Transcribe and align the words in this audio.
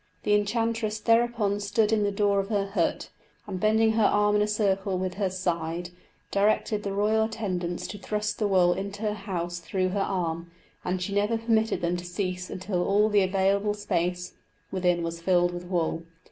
The 0.23 0.33
enchantress 0.33 0.97
thereupon 0.99 1.59
stood 1.59 1.91
in 1.91 2.01
the 2.01 2.11
door 2.11 2.39
of 2.39 2.47
her 2.49 2.65
hut, 2.71 3.11
and 3.45 3.59
bending 3.59 3.91
her 3.91 4.03
arm 4.05 4.33
into 4.33 4.45
a 4.45 4.47
circle 4.47 4.97
with 4.97 5.13
her 5.13 5.29
side, 5.29 5.91
directed 6.31 6.81
the 6.81 6.91
royal 6.91 7.25
attendants 7.25 7.85
to 7.85 7.99
thrust 7.99 8.39
the 8.39 8.47
wool 8.47 8.73
into 8.73 9.03
her 9.03 9.13
house 9.13 9.59
through 9.59 9.89
her 9.89 9.99
arm, 9.99 10.49
and 10.83 11.03
she 11.03 11.13
never 11.13 11.37
permitted 11.37 11.81
them 11.81 11.97
to 11.97 12.03
cease 12.05 12.49
until 12.49 12.83
all 12.83 13.09
the 13.09 13.21
available 13.21 13.75
space 13.75 14.33
within 14.71 15.03
was 15.03 15.21
filled 15.21 15.53
with 15.53 15.65
wool. 15.65 16.01